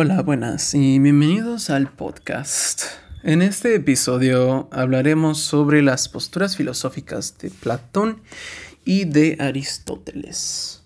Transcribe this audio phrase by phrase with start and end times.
[0.00, 2.82] Hola, buenas y bienvenidos al podcast.
[3.24, 8.22] En este episodio hablaremos sobre las posturas filosóficas de Platón
[8.84, 10.84] y de Aristóteles.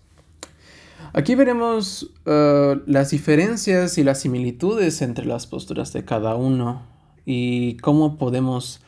[1.12, 6.86] Aquí veremos uh, las diferencias y las similitudes entre las posturas de cada uno
[7.26, 8.80] y cómo podemos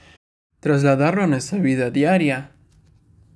[0.61, 2.53] trasladarlo a nuestra vida diaria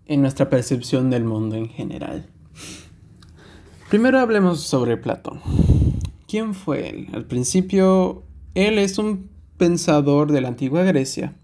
[0.07, 2.30] en nuestra percepción del mundo en general.
[3.91, 5.78] Primero hablemos sobre Platón.
[6.29, 7.09] ¿Quién fue él?
[7.15, 8.23] Al principio,
[8.55, 11.35] él es un pensador de la antigua Grecia,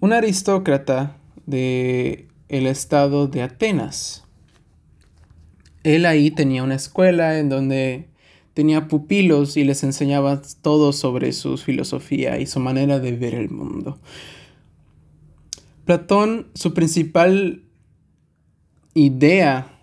[0.00, 1.16] un aristócrata
[1.46, 4.24] de el estado de Atenas.
[5.84, 8.08] Él ahí tenía una escuela en donde
[8.52, 13.48] tenía pupilos y les enseñaba todo sobre su filosofía y su manera de ver el
[13.48, 14.00] mundo.
[15.84, 17.62] Platón, su principal
[18.94, 19.78] idea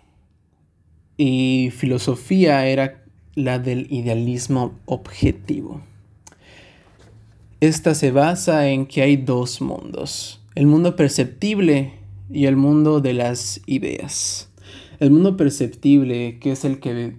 [1.16, 2.99] y filosofía era
[3.44, 5.82] la del idealismo objetivo.
[7.60, 11.92] Esta se basa en que hay dos mundos, el mundo perceptible
[12.30, 14.50] y el mundo de las ideas.
[14.98, 17.16] El mundo perceptible, que es el que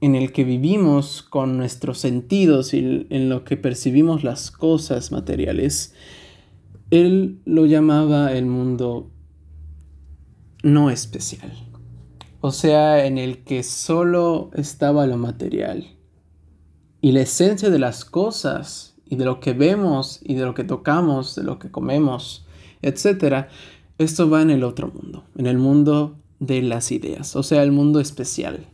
[0.00, 5.94] en el que vivimos con nuestros sentidos y en lo que percibimos las cosas materiales,
[6.90, 9.10] él lo llamaba el mundo
[10.62, 11.65] no especial
[12.46, 15.96] o sea, en el que solo estaba lo material.
[17.00, 20.62] Y la esencia de las cosas, y de lo que vemos, y de lo que
[20.62, 22.46] tocamos, de lo que comemos,
[22.82, 23.48] etc.,
[23.98, 27.72] esto va en el otro mundo, en el mundo de las ideas, o sea, el
[27.72, 28.68] mundo especial.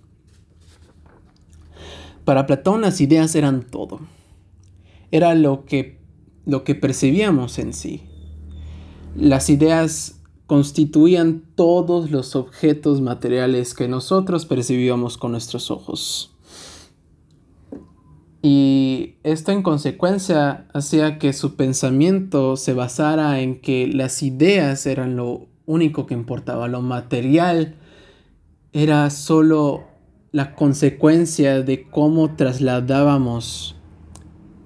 [2.26, 4.00] Para Platón las ideas eran todo.
[5.10, 5.98] Era lo que,
[6.44, 8.02] lo que percibíamos en sí.
[9.16, 10.21] Las ideas
[10.52, 16.36] constituían todos los objetos materiales que nosotros percibíamos con nuestros ojos.
[18.42, 25.16] Y esto en consecuencia hacía que su pensamiento se basara en que las ideas eran
[25.16, 27.76] lo único que importaba, lo material
[28.74, 29.84] era solo
[30.32, 33.74] la consecuencia de cómo trasladábamos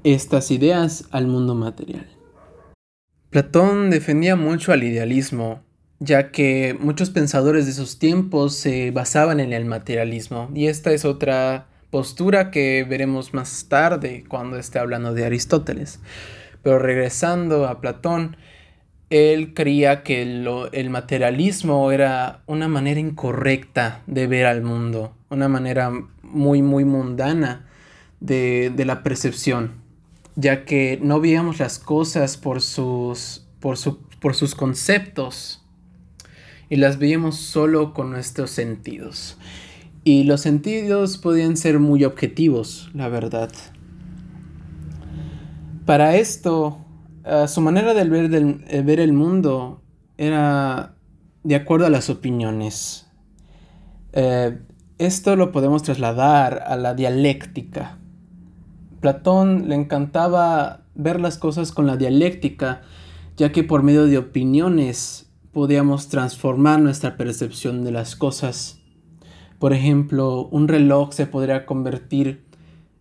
[0.03, 2.09] estas ideas al mundo material.
[3.31, 5.65] Platón defendía mucho al idealismo
[5.99, 11.05] ya que muchos pensadores de esos tiempos se basaban en el materialismo y esta es
[11.05, 16.01] otra postura que veremos más tarde cuando esté hablando de Aristóteles.
[16.63, 18.37] Pero regresando a Platón,
[19.09, 25.93] él creía que el materialismo era una manera incorrecta de ver al mundo, una manera
[26.23, 27.67] muy, muy mundana
[28.21, 29.73] de, la percepción,
[30.35, 33.79] ya que no veíamos las cosas por sus, por,
[34.21, 35.65] por sus conceptos,
[36.69, 39.39] y las veíamos solo con nuestros sentidos.
[40.05, 43.51] Y los sentidos podían ser muy objetivos, la verdad.
[45.85, 46.79] Para esto,
[47.25, 49.83] eh, su manera de ver, de ver el mundo
[50.17, 50.95] era
[51.43, 53.07] de acuerdo a las opiniones.
[54.13, 54.59] Eh,
[54.99, 57.99] esto lo podemos trasladar a la dialéctica.
[59.01, 62.83] Platón le encantaba ver las cosas con la dialéctica,
[63.37, 65.26] ya que por medio de opiniones
[65.57, 68.79] podíamos transformar nuestra percepción de las cosas.
[69.59, 72.45] Por ejemplo, un reloj se podría convertir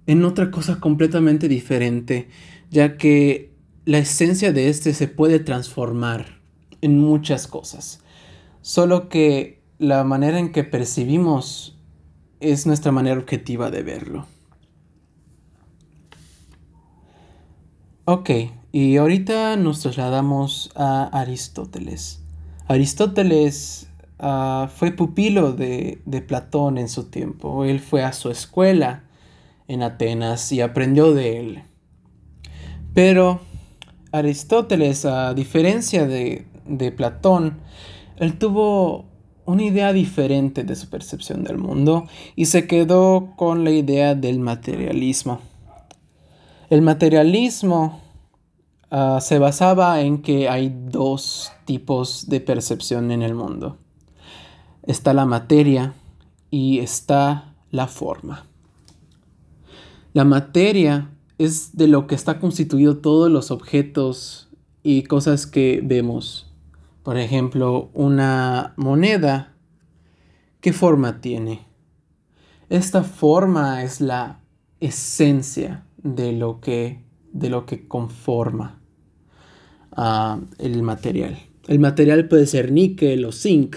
[0.07, 2.29] en otra cosa completamente diferente,
[2.71, 6.39] ya que la esencia de este se puede transformar
[6.79, 7.99] en muchas cosas.
[8.61, 11.77] Solo que la manera en que percibimos
[12.39, 14.27] es nuestra manera objetiva de verlo.
[18.05, 18.29] Ok,
[18.71, 22.21] y ahorita nos trasladamos a Aristóteles.
[22.67, 23.89] Aristóteles
[24.19, 27.63] ah, fue pupilo de, Platón en su tiempo.
[27.63, 29.03] Él fue a su escuela
[29.67, 31.63] en Atenas y aprendió de él.
[32.93, 33.41] Pero
[34.11, 37.59] Aristóteles, a diferencia de, de Platón,
[38.17, 39.05] él tuvo
[39.45, 44.39] una idea diferente de su percepción del mundo y se quedó con la idea del
[44.39, 45.39] materialismo.
[46.71, 48.01] El materialismo
[48.91, 53.77] Ah, se basaba en que hay dos tipos de percepción en el mundo.
[54.83, 55.93] Está la materia
[56.51, 58.45] y está la forma.
[60.13, 64.49] La materia es de lo que está constituido todos los objetos
[64.83, 66.53] y cosas que vemos.
[67.03, 69.53] Por ejemplo, una moneda.
[70.61, 71.65] ¿Qué forma tiene?
[72.69, 74.39] Esta forma es la
[74.79, 77.04] esencia de lo que
[77.35, 78.79] de lo que conforma
[79.91, 81.37] ah, el material.
[81.67, 83.75] El material puede ser níquel o zinc,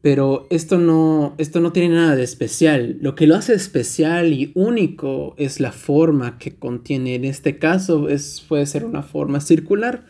[0.00, 2.96] Pero esto no, esto no tiene nada de especial.
[3.00, 7.16] Lo que lo hace especial y único es la forma que contiene.
[7.16, 10.06] En este caso es, puede ser una forma circular.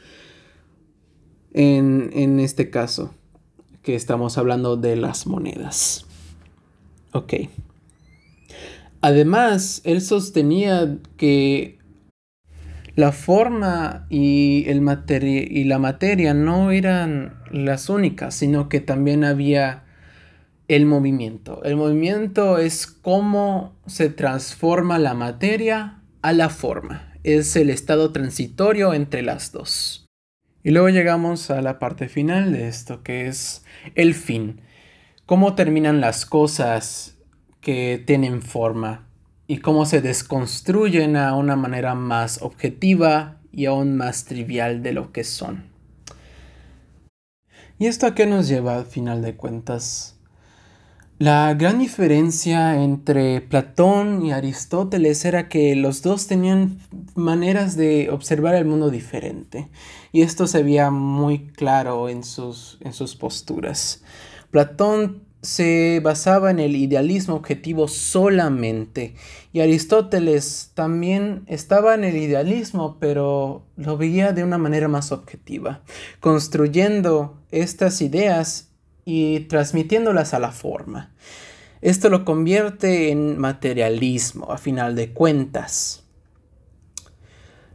[1.54, 3.14] En, en este caso,
[3.82, 6.06] que estamos hablando de las monedas.
[7.12, 7.34] Ok.
[9.00, 11.77] Además, él sostenía que
[12.98, 14.82] la forma y, el
[15.22, 19.84] y la materia no eran las únicas, sino que también había
[20.66, 21.62] el movimiento.
[21.62, 27.12] El movimiento es cómo se transforma la materia a la forma.
[27.22, 30.04] Es el estado transitorio entre las dos.
[30.64, 33.64] Y luego llegamos a la parte final de esto, que es
[33.94, 34.60] el fin.
[35.24, 37.16] Cómo terminan las cosas
[37.60, 39.07] que tienen forma
[39.48, 45.10] y cómo se desconstruyen a una manera más objetiva y aún más trivial de lo
[45.10, 45.64] que son.
[47.78, 50.16] ¿Y esto a qué nos lleva al final de cuentas?
[51.18, 56.78] La gran diferencia entre Platón y Aristóteles era que los dos tenían
[57.16, 59.68] maneras de observar el mundo diferente
[60.12, 64.04] y esto se veía muy claro en sus, en sus posturas.
[64.50, 69.14] Platón se basaba en el idealismo objetivo solamente
[69.52, 75.82] y Aristóteles también estaba en el idealismo pero lo veía de una manera más objetiva,
[76.20, 78.68] construyendo estas ideas
[79.04, 81.14] y transmitiéndolas a la forma.
[81.80, 86.02] Esto lo convierte en materialismo a final de cuentas.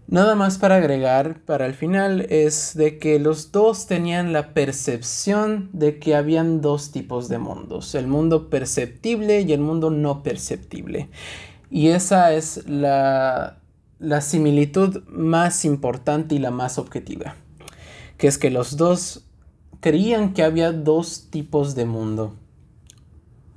[0.08, 5.70] Nada más para agregar para el final es de que los dos tenían la percepción
[5.72, 11.10] de que habían dos tipos de mundos, el mundo perceptible y el mundo no perceptible.
[11.72, 13.60] Y esa es la,
[14.00, 17.36] la similitud más importante y la más objetiva,
[18.18, 19.26] que es que los dos
[19.80, 22.36] creían que había dos tipos de mundo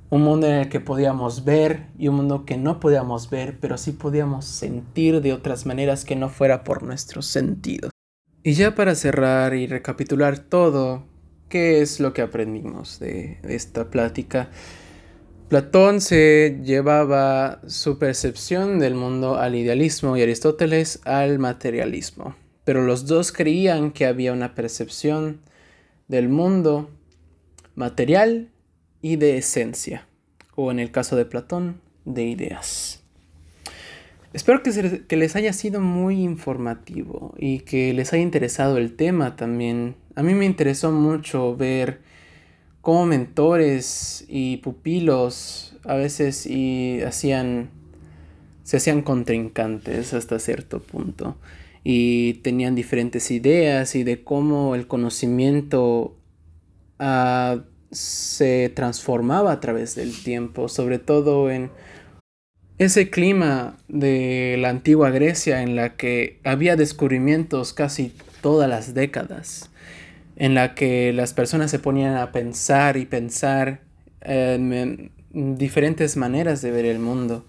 [0.09, 3.77] un mundo en el que podíamos ver y un mundo que no podíamos ver, pero
[3.77, 7.91] sí podíamos sentir de otras maneras que no fuera por nuestros sentidos.
[8.43, 11.03] Y ya para cerrar y recapitular todo,
[11.49, 14.49] ¿qué es lo que aprendimos de esta plática?
[15.49, 23.05] Platón se llevaba su percepción del mundo al idealismo y Aristóteles al materialismo, pero los
[23.05, 25.41] dos creían que había una percepción
[26.07, 26.89] del mundo
[27.75, 28.49] material
[29.01, 30.07] y de esencia,
[30.55, 33.03] o en el caso de Platón, de ideas.
[34.33, 39.35] Espero que, que, les haya sido muy informativo y que les haya interesado el tema
[39.35, 39.95] también.
[40.15, 42.01] A mí me interesó mucho ver
[42.81, 47.69] cómo mentores y pupilos a veces y hacían
[48.63, 51.37] se hacían contrincantes hasta cierto punto
[51.85, 56.17] y tenían diferentes ideas y de cómo el conocimiento
[56.99, 57.61] uh,
[57.91, 61.71] se transformaba a través del tiempo, sobre todo en
[62.77, 69.71] ese clima de la antigua Grecia en la que había descubrimientos casi todas las décadas,
[70.35, 73.81] en la que las personas se ponían a pensar y pensar
[74.21, 77.45] en, diferentes maneras de ver el mundo.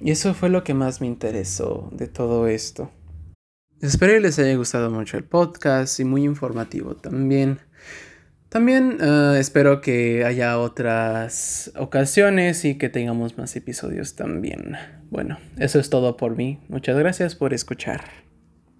[0.00, 2.90] Y eso fue lo que más me interesó de todo esto.
[3.80, 7.58] Espero que les haya gustado mucho el podcast y muy informativo también.
[8.52, 14.76] También eh, espero que haya otras ocasiones y que tengamos más episodios también.
[15.08, 16.58] Bueno, eso es todo por mí.
[16.68, 18.02] Muchas gracias por escuchar.